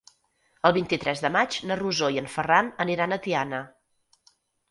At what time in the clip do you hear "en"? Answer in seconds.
2.23-2.29